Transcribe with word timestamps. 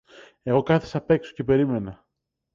Εγώ 0.43 0.63
κάθησα 0.63 0.97
απέξω 0.97 1.33
και 1.33 1.43
περίμενα 1.43 2.05